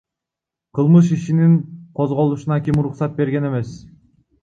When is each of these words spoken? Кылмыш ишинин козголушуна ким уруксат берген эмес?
Кылмыш 0.77 1.07
ишинин 1.17 1.53
козголушуна 2.01 2.57
ким 2.65 2.75
уруксат 2.85 3.11
берген 3.23 3.45
эмес? 3.55 3.69